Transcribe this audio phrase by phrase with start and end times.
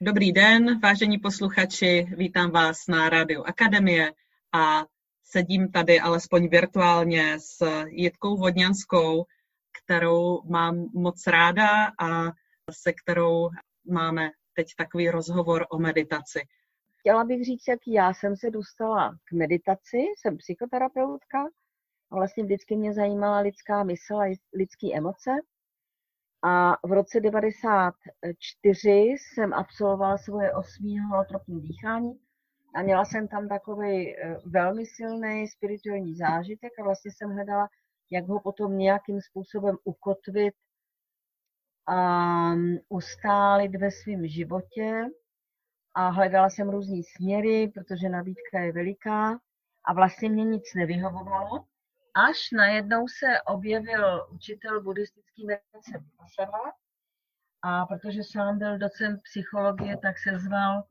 [0.00, 4.12] Dobrý den, vážení posluchači, vítám vás na Rádiu Akademie
[4.52, 4.84] a
[5.24, 9.24] sedím tady alespoň virtuálně s Jitkou Vodňanskou,
[9.82, 12.32] kterou mám moc ráda a
[12.70, 13.48] se kterou
[13.90, 16.40] máme teď takový rozhovor o meditaci.
[16.98, 21.38] Chtěla bych říct, jak já jsem se dostala k meditaci, jsem psychoterapeutka
[22.10, 25.30] a vlastně vždycky mě zajímala lidská mysl a lidské emoce.
[26.42, 32.20] A v roce 94 jsem absolvovala svoje osmý holotropní dýchání
[32.74, 37.68] a měla jsem tam takový eh, velmi silný spirituální zážitek a vlastně jsem hledala,
[38.10, 40.54] jak ho potom nějakým způsobem ukotvit
[41.86, 45.04] a mm, ustálit ve svém životě.
[45.94, 49.38] A hledala jsem různé směry, protože nabídka je veliká
[49.84, 51.64] a vlastně mě nic nevyhovovalo
[52.16, 56.72] až najednou se objevil učitel buddhistický meditace Vipassana
[57.62, 60.84] a protože sám byl docent psychologie, tak se zval,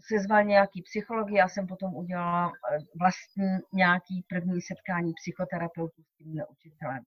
[0.00, 6.16] se zval nějaký psychologie, já jsem potom udělala e, vlastní nějaký první setkání psychoterapeutů s
[6.16, 7.04] tím učitelem.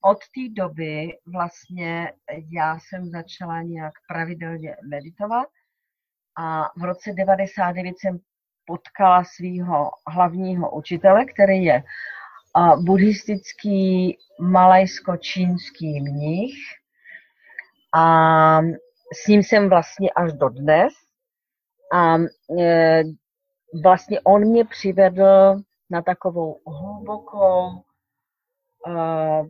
[0.00, 2.12] Od té doby vlastně
[2.52, 5.48] já jsem začala nějak pravidelně meditovat
[6.36, 8.18] a v roce 99 jsem
[8.66, 11.82] potkala svého hlavního učitele, který je
[12.84, 16.54] buddhistický malajsko-čínský mnich.
[17.94, 18.60] A
[19.24, 20.92] s ním jsem vlastně až do dnes.
[21.92, 22.16] A
[22.60, 23.02] e,
[23.82, 27.70] vlastně on mě přivedl na takovou hlubokou,
[28.86, 29.42] e,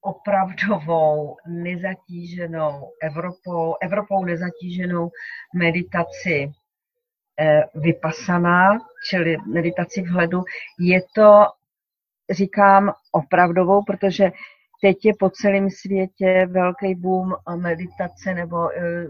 [0.00, 5.10] opravdovou, nezatíženou Evropou, Evropou nezatíženou
[5.54, 6.52] meditaci
[7.74, 10.42] vypasaná, čili meditaci vhledu,
[10.80, 11.46] je to,
[12.30, 14.30] říkám, opravdovou, protože
[14.82, 19.06] teď je po celém světě velký boom meditace nebo eh,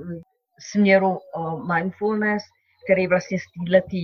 [0.58, 1.18] směru
[1.74, 2.42] mindfulness,
[2.84, 3.96] který vlastně z této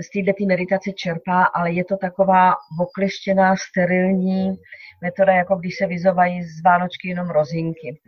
[0.00, 4.56] z této meditace čerpá, ale je to taková okleštěná, sterilní
[5.02, 8.00] metoda, jako když se vyzovají z Vánočky jenom rozinky.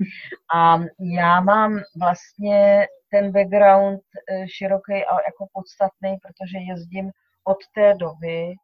[0.55, 7.11] A já mám vlastně ten background eh, široký a jako podstatný, protože jezdím
[7.45, 8.55] od té doby,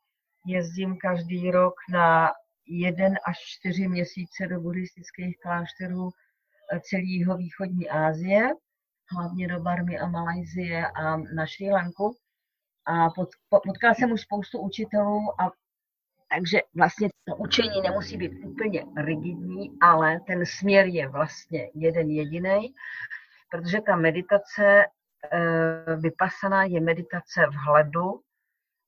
[0.47, 2.31] jezdím každý rok na
[2.67, 8.49] jeden až čtyři měsíce do buddhistických klášterů eh, celého východní Asie,
[9.17, 12.17] hlavně do Barmy a Malajzie a na Šri Lanku.
[12.87, 13.09] A
[13.67, 15.51] potkala jsem už spoustu učitelů a
[16.33, 22.75] takže vlastně to učení nemusí být úplně rigidní, ale ten směr je vlastně jeden jediný
[23.51, 24.85] protože ta meditace
[25.33, 28.21] eh, vypasaná je meditace vhledu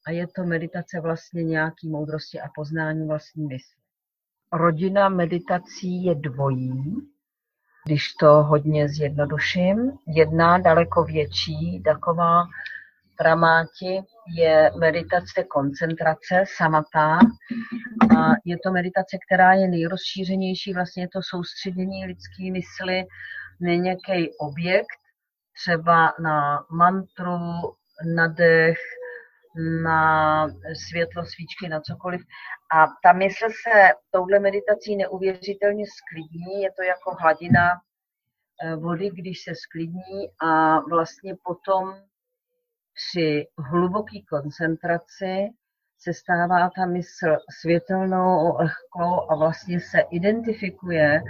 [0.06, 3.82] a je to meditace vlastně nějaký moudrosti a poznání vlastní mysli.
[4.52, 6.96] Rodina meditací je dvojí,
[7.86, 9.98] když to hodně zjednoduším.
[10.06, 12.44] Jedna daleko větší, taková
[13.22, 14.02] pramáti,
[14.36, 17.18] je meditace koncentrace, samatá.
[18.18, 23.04] A je to meditace, která je nejrozšířenější, vlastně je to soustředění lidské mysli
[23.60, 25.00] na nějaký objekt,
[25.62, 27.38] třeba na mantru,
[28.16, 28.78] na dech,
[29.82, 30.48] na
[30.88, 32.20] světlo svíčky, na cokoliv.
[32.74, 37.66] A ta mysl se touhle meditací neuvěřitelně sklidní, je to jako hladina
[38.64, 41.94] eh, vody, když se sklidní a vlastně potom
[42.94, 45.50] při hluboké koncentraci
[45.98, 51.22] se stává ta mysl světelnou, lehkou a vlastně se identifikuje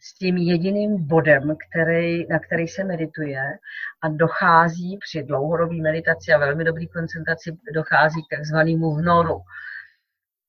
[0.00, 3.58] s tím jediným bodem, který, na který se medituje
[4.02, 9.40] a dochází při dlouhodobé meditaci a velmi dobré koncentraci dochází k takzvanému vnoru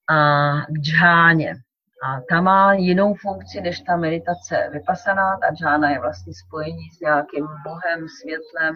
[0.09, 1.55] a k džáně.
[2.03, 5.38] A ta má jinou funkci než ta meditace vypasaná.
[5.38, 8.75] Ta džána je vlastně spojení s nějakým bohem, světlem,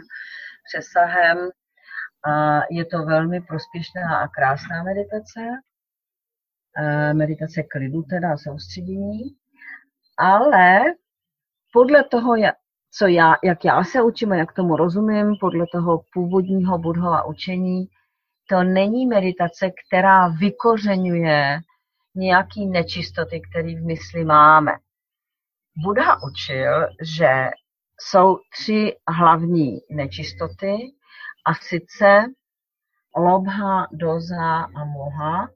[0.67, 1.37] přesahem.
[2.25, 5.39] A je to velmi prospěšná a krásná meditace.
[7.13, 9.39] Meditace klidu, teda soustředění
[10.19, 10.79] ale
[11.73, 12.33] podle toho,
[12.91, 17.85] co já, jak já se učím a jak tomu rozumím, podle toho původního budhova učení,
[18.49, 21.59] to není meditace, která vykořenuje
[22.15, 24.71] nějaký nečistoty, které v mysli máme.
[25.83, 27.49] Buddha učil, že
[27.99, 30.77] jsou tři hlavní nečistoty,
[31.45, 32.25] a sice
[33.15, 35.49] lobha, doza a moha,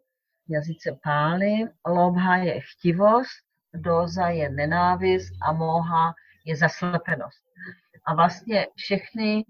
[0.50, 1.68] jazyce pály.
[1.88, 3.44] Lobha je chtivost,
[3.74, 6.14] doza je nenávist a moha
[6.46, 7.44] je zaslepenost.
[8.06, 9.46] A vlastně všechny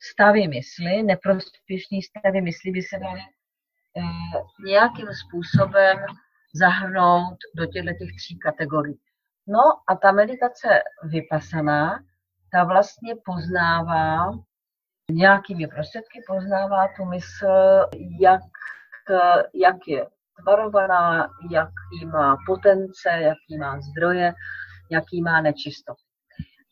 [0.00, 5.98] stavy mysli, neprospěšné stavy mysli by se daly eh, nějakým způsobem
[6.54, 8.98] zahrnout do těchto těch tří kategorií.
[9.46, 12.04] No a ta meditace vypasaná,
[12.52, 14.30] ta vlastně poznává,
[15.10, 17.86] nějakými prostředky poznává tu mysl,
[18.20, 18.40] jak,
[19.54, 20.06] jak je
[20.42, 24.32] tvarovaná, jaký má potence, jaký má zdroje,
[24.90, 26.02] jaký má nečistotu.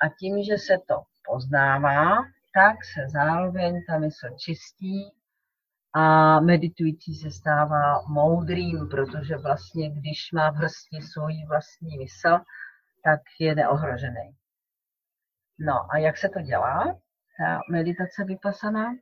[0.03, 2.17] A tím, že se to poznává,
[2.55, 5.13] tak se zároveň ta mysl čistí
[5.95, 12.45] a meditující se stává moudrým, protože vlastně, když má v hrsti svoji vlastní mysl,
[13.05, 14.37] tak je neohrožený.
[15.59, 17.01] No a jak se to dělá?
[17.41, 18.95] Ta meditace vypasaná?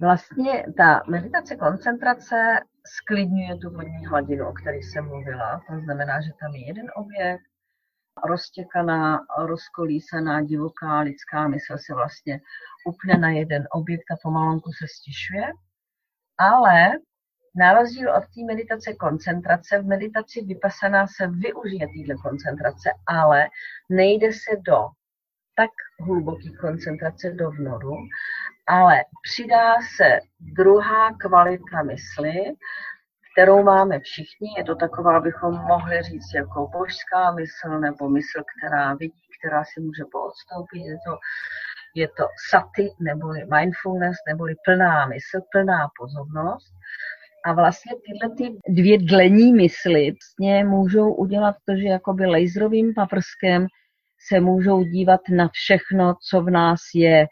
[0.00, 5.60] Vlastně ta meditace koncentrace sklidňuje tu vodní hladinu, o které jsem mluvila.
[5.68, 7.42] To znamená, že tam je jeden objekt,
[8.28, 12.40] roztěkaná, rozkolísaná, divoká lidská mysl se vlastně
[12.86, 15.52] upne na jeden objekt a pomalonku se stišuje.
[16.38, 16.90] Ale
[17.56, 23.48] na rozdíl od té meditace koncentrace, v meditaci vypasaná se využije této koncentrace, ale
[23.88, 24.99] nejde se do
[25.60, 27.96] tak hluboký koncentrace do vnoru,
[28.66, 30.08] ale přidá se
[30.40, 32.34] druhá kvalita mysli,
[33.32, 34.48] kterou máme všichni.
[34.58, 39.80] Je to taková, abychom mohli říct, jako božská mysl nebo mysl, která vidí, která si
[39.80, 40.82] může poodstoupit.
[40.92, 41.12] Je to,
[41.94, 46.72] je to sati, neboli mindfulness, neboli plná mysl, plná pozornost.
[47.44, 53.66] A vlastně tyhle ty dvě dlení mysli vlastně můžou udělat to, že jakoby laserovým paprskem
[54.28, 57.26] se můžou dívat na všechno, co v nás je,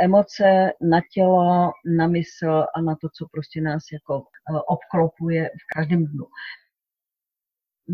[0.00, 5.76] emoce, na tělo, na mysl a na to, co prostě nás jako eh, obklopuje v
[5.76, 6.24] každém dnu.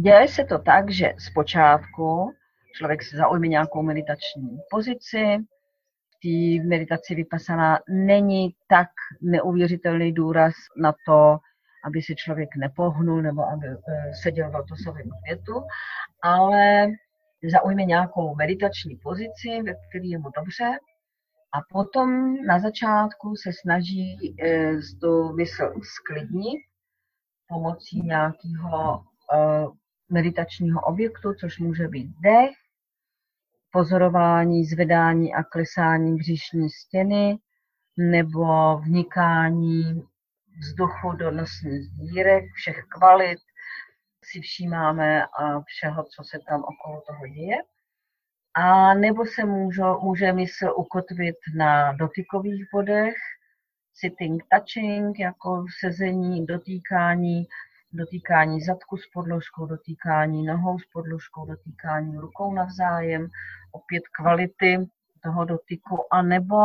[0.02, 2.32] Děje se to tak, že zpočátku
[2.74, 5.38] člověk si zaujme nějakou meditační pozici,
[6.24, 8.88] v meditaci vypasaná není tak
[9.22, 11.38] neuvěřitelný důraz na to,
[11.84, 15.62] aby se člověk nepohnul nebo aby eh, seděl v lotosovém květu,
[16.22, 16.86] ale
[17.50, 20.78] zaujme nějakou meditační pozici, ve které je mu dobře,
[21.54, 26.60] a potom na začátku se snaží eh, tu mysl sklidnit
[27.48, 29.04] pomocí nějakého
[29.34, 29.66] eh,
[30.10, 32.50] meditačního objektu, což může být dech,
[33.70, 37.38] pozorování, zvedání a klesání břišní stěny
[37.98, 40.02] nebo vnikání
[40.60, 43.38] vzduchu do nosních dírek, všech kvalit,
[44.24, 47.56] si všímáme a všeho, co se tam okolo toho děje.
[48.54, 53.14] A nebo se může, může mysl ukotvit na dotykových bodech,
[53.94, 57.46] sitting, touching, jako sezení, dotýkání,
[57.92, 63.28] dotýkání zadku s podložkou, dotýkání nohou s podložkou, dotýkání rukou navzájem,
[63.72, 64.78] opět kvality
[65.22, 66.56] toho dotyku, a nebo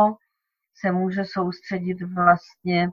[0.74, 2.90] se může soustředit vlastně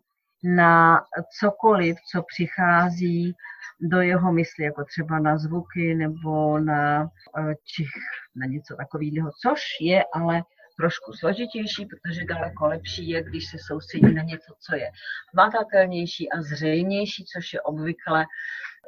[0.55, 1.01] na
[1.39, 3.35] cokoliv, co přichází
[3.81, 7.89] do jeho mysli, jako třeba na zvuky nebo na eh, čich,
[8.35, 10.41] na něco takového, což je ale
[10.77, 14.91] trošku složitější, protože daleko lepší je, když se soustředí na něco, co je
[15.33, 18.25] hmatatelnější a zřejmější, což je obvykle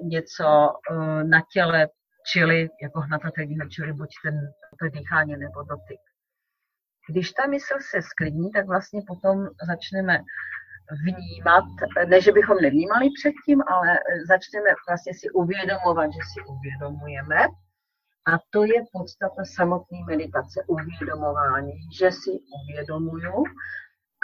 [0.02, 0.46] něco
[0.92, 1.88] eh, na těle,
[2.32, 4.36] čili jako hnatatelného, čili buď ten,
[4.80, 6.00] to dýchání nebo dotyk.
[7.10, 10.20] Když ta mysl se sklidní, tak vlastně potom začneme
[11.06, 11.66] vnímat,
[12.08, 17.48] ne, že bychom nevnímali předtím, ale začneme vlastně si uvědomovat, že si uvědomujeme.
[18.28, 23.44] A to je podstata samotné meditace, uvědomování, že si uvědomuju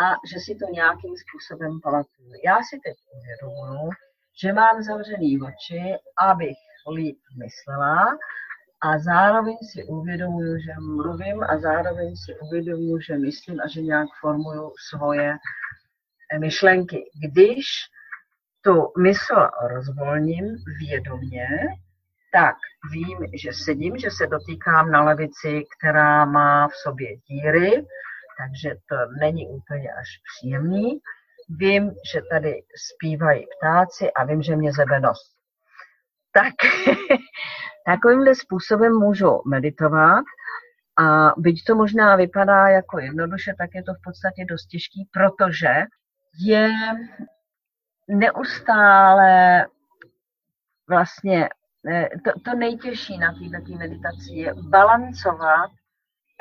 [0.03, 2.31] a že si to nějakým způsobem pamatuju.
[2.45, 3.89] Já si teď uvědomuju,
[4.41, 5.81] že mám zavřený oči,
[6.19, 6.57] abych
[6.95, 8.17] líp myslela
[8.81, 14.07] a zároveň si uvědomuju, že mluvím a zároveň si uvědomuju, že myslím a že nějak
[14.21, 15.37] formuju svoje
[16.39, 17.03] myšlenky.
[17.29, 17.65] Když
[18.61, 21.47] tu mysl rozvolním vědomě,
[22.31, 22.55] tak
[22.91, 27.85] vím, že sedím, že se dotýkám na levici, která má v sobě díry,
[28.37, 30.99] takže to není úplně až příjemný.
[31.49, 35.19] Vím, že tady zpívají ptáci a vím, že mě zebe nos.
[36.33, 36.53] Tak
[37.85, 40.23] takovýmhle způsobem můžu meditovat
[40.97, 45.73] a byť to možná vypadá jako jednoduše, tak je to v podstatě dost těžký, protože
[46.39, 46.69] je
[48.07, 49.65] neustále
[50.89, 51.49] vlastně
[51.89, 55.71] eh, to, to nejtěžší na této meditaci je balancovat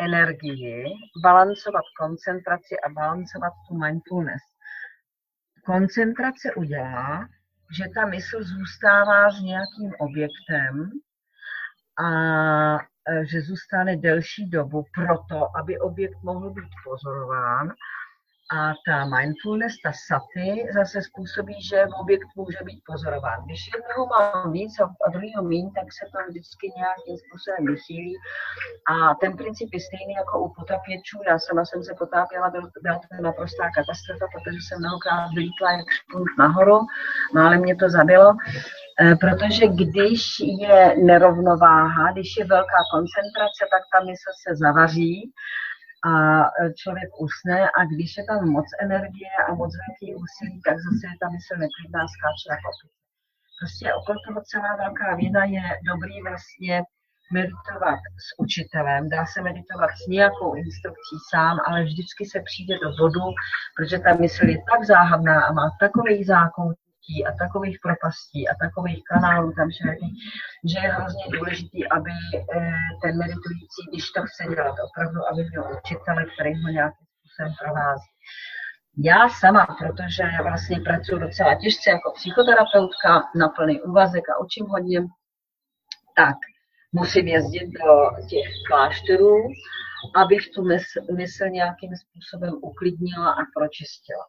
[0.00, 0.84] energii,
[1.22, 4.42] balancovat koncentraci a balancovat tu mindfulness.
[5.64, 7.28] Koncentrace udělá,
[7.76, 10.90] že ta mysl zůstává s nějakým objektem
[12.04, 12.08] a
[12.78, 17.72] eh, že zůstane delší dobu proto, aby objekt mohl být pozorován
[18.54, 20.46] A ta mindfulness, ta sati,
[20.78, 23.38] zase způsobí, že objekt může být pozorován.
[23.44, 28.14] Když jednoho mám víc a druhého méně, tak se to vždycky nějakým způsobem vychýlí.
[28.92, 31.16] A ten princip je stejný jako u potapěčů.
[31.28, 35.88] Já sama jsem se potápěla, byl, byla to naprostá katastrofa, protože jsem mnohokrát vylítla jak
[35.98, 36.78] špunt nahoru,
[37.42, 38.30] ale mě to zabilo.
[39.00, 40.22] E, protože když
[40.66, 45.32] je nerovnováha, když je velká koncentrace, tak ta mysl se zavaří
[46.08, 46.14] a
[46.80, 51.16] člověk usne a když je tam moc energie a moc velký úsilí, tak zase je
[51.20, 52.70] ta mysl neklidná, skáče jako.
[53.58, 56.82] Prostě okolo toho celá velká věda je dobrý vlastně
[57.32, 62.88] meditovat s učitelem, dá se meditovat s nějakou instrukcí sám, ale vždycky se přijde do
[62.98, 63.26] bodu,
[63.76, 66.74] protože ta mysl je tak záhadná a má takový zákon,
[67.26, 70.16] a takových propastí a takových kanálů tam všelijakých,
[70.70, 75.64] že je hrozně důležitý, aby eh, ten meditující, když to chce dělat, opravdu, aby měl
[75.78, 78.10] učitele, který ho nějakým způsobem provází.
[78.98, 85.00] Já sama, protože vlastně pracuji docela těžce jako psychoterapeutka na plný úvazek a učím hodně,
[86.16, 86.36] tak
[86.92, 87.92] musím jezdit do
[88.30, 89.36] těch klášterů,
[90.14, 90.62] abych tu
[91.16, 94.24] mysl nějakým způsobem uklidnila a pročistila.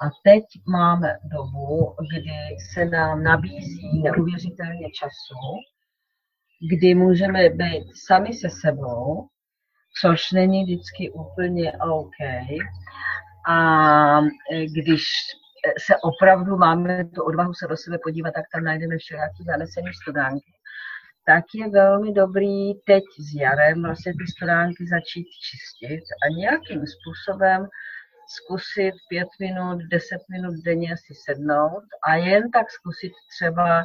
[0.00, 5.40] A teď máme dobu, kdy se nám nabízí neuvěřitelně času,
[6.70, 9.28] kdy můžeme být sami se sebou,
[10.00, 12.18] což není vždycky úplně OK.
[13.48, 14.20] A
[14.74, 15.02] když
[15.78, 20.52] se opravdu máme tu odvahu se do sebe podívat, tak tam najdeme všelijaký zanesený studánky.
[21.26, 27.66] Tak je velmi dobrý teď s jarem vlastně ty studánky začít čistit a nějakým způsobem
[28.28, 33.84] zkusit pět minut, deset minut denně si sednout a jen tak zkusit třeba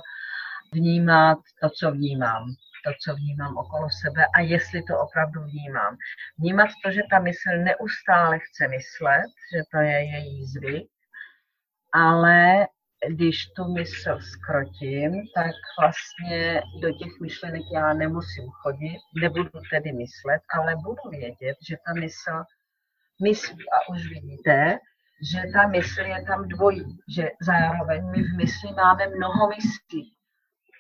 [0.74, 2.46] vnímat to, co vnímám,
[2.86, 5.98] to, co vnímám okolo sebe a jestli to opravdu vnímám.
[6.40, 10.90] Vnímat to, že ta mysl neustále chce myslet, že to je její zvyk,
[11.94, 12.68] ale
[13.08, 20.42] když tu mysl skrotím, tak vlastně do těch myšlenek já nemusím chodit, nebudu tedy myslet,
[20.54, 22.44] ale budu vědět, že ta mysl
[23.22, 23.66] myslí.
[23.70, 24.80] A už vidíte,
[25.32, 30.14] že ta mysl je tam dvojí, že zároveň my v mysli máme mnoho myslí.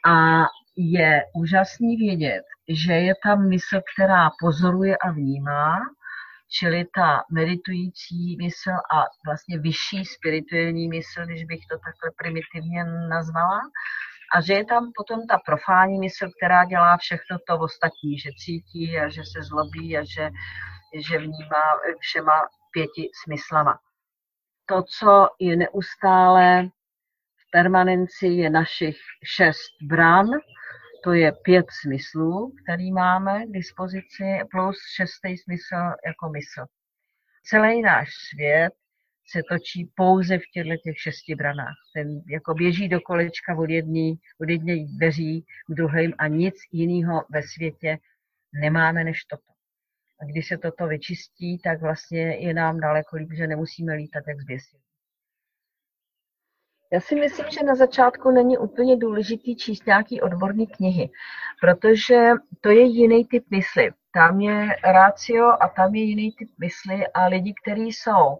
[0.06, 0.46] A
[0.78, 5.80] je úžasný vědět, že je tam mysl, která pozoruje a vnímá,
[6.60, 13.60] čili ta meditující mysl a vlastně vyšší spirituální mysl, když bych to takhle primitivně nazvala,
[14.36, 19.00] a že je tam potom ta profání mysl, která dělá všechno to ostatní, že cítí
[19.00, 20.30] a že se zlobí a že
[21.10, 21.64] že vnímá
[22.00, 23.80] všema pěti smyslama.
[24.66, 26.64] To, co je neustále
[27.38, 28.98] v permanenci, je našich
[29.36, 30.28] šest bran,
[31.04, 36.66] to je pět smyslů, který máme k dispozici, plus šestý smysl jako mysl.
[37.44, 38.74] Celý náš svět
[39.32, 41.76] se točí pouze v těchto těch šesti branách.
[41.94, 47.24] Ten jako běží do kolečka od jedné od jedné dveří k druhým a nic jiného
[47.30, 47.98] ve světě
[48.54, 49.51] nemáme než toto.
[50.22, 54.42] A když se toto vyčistí, tak vlastně je nám daleko líp, že nemusíme lítat jak
[54.42, 54.78] zběsí.
[56.94, 61.10] Já si myslím, že na začátku není úplně důležitý číst nějaký odborný knihy,
[61.62, 63.92] protože to je jiný typ mysli.
[64.14, 68.38] Tam je rácio a tam je jiný typ mysli a lidi, kteří jsou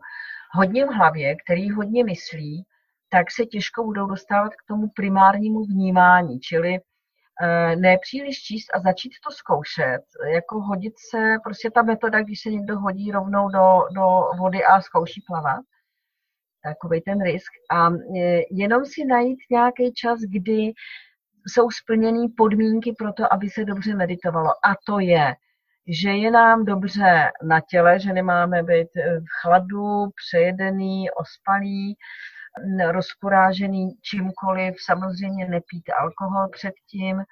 [0.52, 2.66] hodně v hlavě, který hodně myslí,
[3.10, 6.80] tak se těžko budou dostávat k tomu primárnímu vnímání, čili
[7.76, 10.02] nepříliš číst a začít to zkoušet,
[10.34, 14.08] jako hodit se, prostě ta metoda, když se někdo hodí rovnou do, do
[14.38, 15.66] vody a zkouší plavat,
[16.64, 17.52] takový ten risk.
[17.72, 20.72] A eh, jenom si najít nějaký čas, kdy
[21.48, 24.50] jsou splněné podmínky pro to, aby se dobře meditovalo.
[24.50, 25.36] A to je,
[25.88, 31.96] že je nám dobře na těle, že nemáme být v chladu, přejedený, ospalý,
[32.92, 37.24] rozporážený čímkoliv, samozřejmě nepít alkohol předtím,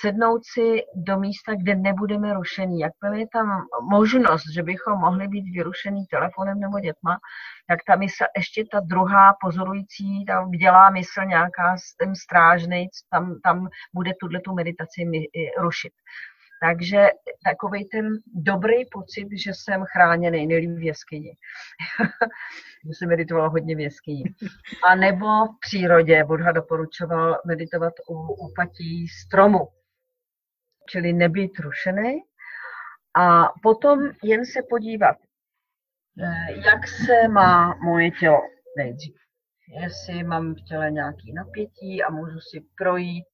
[0.00, 2.78] sednout si do místa, kde nebudeme rušený.
[2.78, 7.18] Jakmile je tam možnost, že bychom mohli být vyrušený telefonem nebo dětma,
[7.68, 13.68] tak ta mysl, ještě ta druhá pozorující, tam dělá mysl nějaká, ten strážnej, tam, tam
[13.94, 15.02] bude tuhle tu meditaci
[15.58, 15.92] rušit.
[16.62, 17.06] Takže
[17.44, 21.36] takový ten dobrý pocit, že jsem chráněný, nejlíp v jeskyni.
[22.86, 24.24] že jsem meditovala hodně v jeskyni.
[24.88, 26.24] A nebo v přírodě.
[26.24, 29.68] Buddha doporučoval meditovat u úpatí stromu.
[30.88, 32.22] Čili nebýt rušený.
[33.16, 35.16] A potom jen se podívat,
[36.22, 38.40] eh, jak se má moje tělo
[38.76, 39.16] nejdřív.
[39.82, 43.24] Jestli mám v těle nějaký napětí a můžu si projít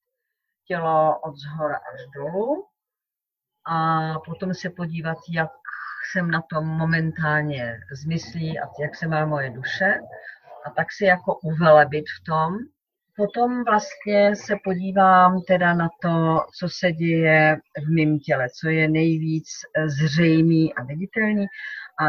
[0.67, 2.67] tělo od zhora až dolů,
[3.65, 5.49] a potom se podívat, jak
[6.11, 9.99] jsem na tom momentálně zmyslí a jak se má moje duše.
[10.65, 12.57] A tak si jako uvelebit v tom.
[13.15, 18.87] Potom vlastně se podívám teda na to, co se děje v mém těle, co je
[18.87, 19.47] nejvíc
[19.85, 21.45] zřejmý a viditelný.
[21.99, 22.03] A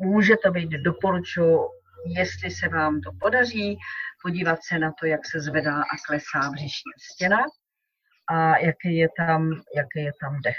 [0.00, 1.60] může to být, doporučuji,
[2.06, 3.78] jestli se vám to podaří,
[4.22, 7.38] podívat se na to, jak se zvedá a klesá břišní stěna
[8.30, 10.56] a jaký je tam, jaký je tam dech.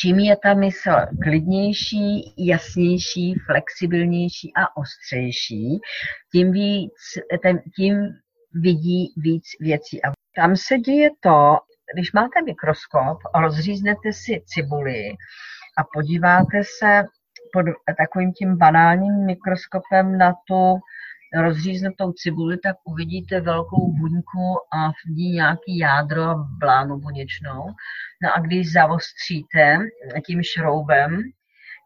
[0.00, 5.78] Čím je ta mysl klidnější, jasnější, flexibilnější a ostřejší,
[6.32, 6.92] tím, víc,
[7.76, 7.96] tím
[8.54, 10.04] vidí víc věcí.
[10.04, 11.56] A tam se děje to,
[11.94, 15.08] když máte mikroskop, rozříznete si cibuli
[15.78, 17.02] a podíváte se
[17.52, 17.66] pod
[17.98, 20.78] takovým tím banálním mikroskopem na tu
[21.36, 27.64] rozříznutou cibuli, tak uvidíte velkou buňku a v ní nějaký jádro a blánu buněčnou.
[28.22, 29.78] No a když zavostříte
[30.26, 31.22] tím šroubem,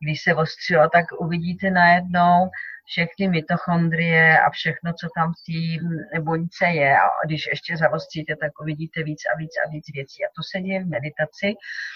[0.02, 2.50] když se ostřilo, tak uvidíte najednou
[2.87, 6.97] všechny mitochondrie a všechno, co tam v té buňce je.
[6.97, 10.25] A když ještě zavostříte, tak uvidíte víc a víc a víc věcí.
[10.25, 11.54] A to se děje v meditaci.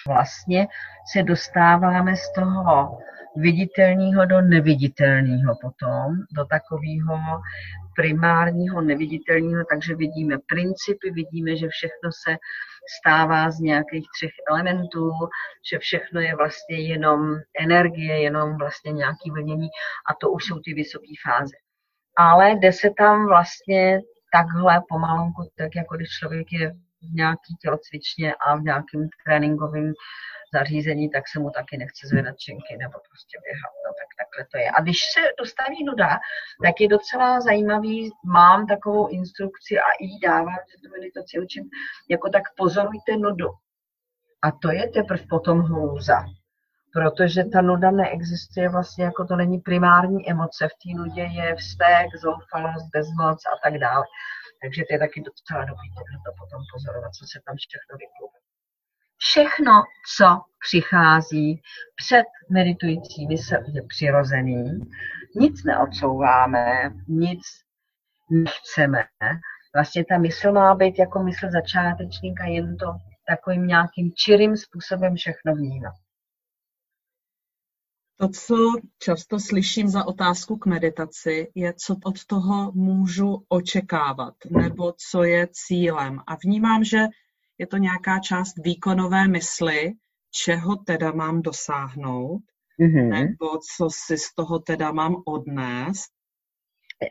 [0.08, 0.66] Vlastně
[1.12, 2.98] se dostáváme z toho
[3.36, 7.18] viditelného do neviditelného potom, do takového
[7.96, 12.36] primárního neviditelného, takže vidíme principy, vidíme, že všechno se
[13.00, 15.10] stává z nějakých třech elementů,
[15.70, 19.68] že všechno je vlastně jenom energie, jenom vlastně nějaký vlnění
[20.10, 21.56] a to už jsou ty vysoké fáze.
[22.18, 24.00] Ale jde se tam vlastně
[24.32, 26.70] takhle pomalonku, tak jako když člověk je
[27.02, 29.92] v nějaký tělocvičně a v nějakém tréninkovém
[30.54, 33.72] zařízení, tak se mu taky nechce zvedat činky nebo prostě běhat.
[33.84, 34.05] No, tak
[34.36, 34.70] takhle to je.
[34.70, 36.08] A když se dostaví nuda,
[36.64, 41.64] tak je docela zajímavý, mám takovou instrukci a i dávám, že tu meditaci učím,
[42.08, 43.48] jako tak pozorujte nudu.
[44.42, 46.24] A to je teprve potom hrůza.
[46.92, 50.68] Protože ta nuda neexistuje vlastně, jako to není primární emoce.
[50.68, 54.04] V té nudě je vztek, zoufalost, bezmoc a tak dále.
[54.62, 58.45] Takže to je taky docela dobrý to potom pozorovat, co se tam všechno vypluje.
[59.30, 59.72] Všechno,
[60.16, 61.62] co přichází
[61.96, 64.80] před meditující mysl, je přirozený.
[65.36, 67.40] Nic neodsouváme, nic
[68.30, 69.04] nechceme.
[69.74, 72.86] Vlastně ta mysl má být jako mysl začátečníka, jen to
[73.28, 75.94] takovým nějakým čirým způsobem všechno vnímat.
[78.18, 78.56] To, co
[78.98, 85.48] často slyším za otázku k meditaci, je, co od toho můžu očekávat, nebo co je
[85.52, 86.20] cílem.
[86.26, 87.06] A vnímám, že
[87.58, 89.92] je to nějaká část výkonové mysli,
[90.30, 92.42] čeho teda mám dosáhnout,
[92.80, 93.08] mm-hmm.
[93.08, 96.10] nebo co si z toho teda mám odnést?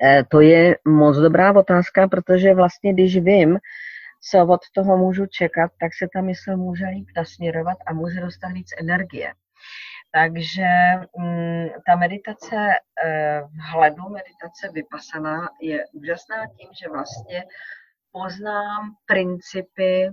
[0.03, 3.59] E, to je moc dobrá otázka, protože vlastně, když vím,
[4.31, 8.47] co od toho můžu čekat, tak se ta mysl může líp nasměrovat a může dostat
[8.47, 9.33] víc energie.
[10.11, 10.67] Takže
[11.17, 17.43] mm, ta meditace e, vhledu, meditace vypasaná je úžasná tím, že vlastně
[18.11, 20.09] poznám principy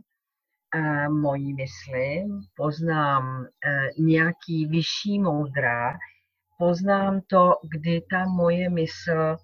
[1.08, 2.24] mojí mysli,
[2.56, 3.48] poznám e,
[3.98, 5.92] nějaký vyšší moudra,
[6.58, 9.36] poznám to, kdy ta moje mysl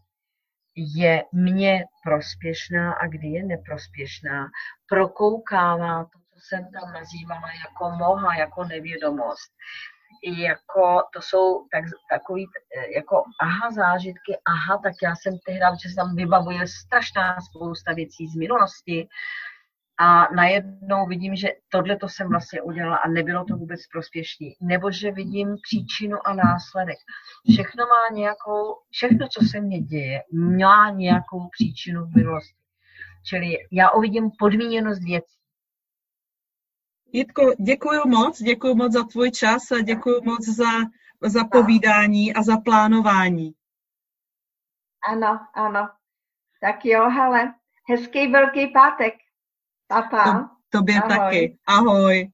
[0.76, 4.46] je mně prospěšná a kdy je neprospěšná.
[4.88, 9.52] Prokoukává to, co jsem tam nazývala jako moha, jako nevědomost.
[10.38, 15.88] Jako, to jsou tak, takový e, jako aha zážitky, aha, tak já jsem tehdy, že
[15.88, 19.08] se tam vybavuje strašná spousta věcí z minulosti,
[20.00, 24.46] a najednou vidím, že tohle to jsem vlastně udělala a nebylo to vůbec prospěšné.
[24.60, 26.98] Nebo že vidím příčinu a následek.
[27.52, 32.54] Všechno má nějakou, všechno, co se mně děje, má nějakou příčinu v minulosti.
[33.26, 35.38] Čili já uvidím podmíněnost věcí.
[37.12, 40.70] Jitko, děkuji moc, děkuji moc za tvůj čas a děkuji moc za,
[41.22, 43.52] za povídání a za plánování.
[45.08, 45.88] Ano, ano.
[46.60, 47.54] Tak jo, hele,
[47.88, 49.14] hezký velký pátek.
[49.88, 50.24] Papa.
[50.24, 51.08] To, tobě Ahoj.
[51.16, 51.58] taky.
[51.66, 52.26] Ahoj.